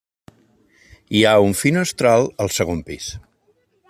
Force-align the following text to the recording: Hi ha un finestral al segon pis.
Hi 1.17 1.21
ha 1.25 1.33
un 1.49 1.53
finestral 1.59 2.25
al 2.47 2.53
segon 2.57 2.81
pis. 2.89 3.13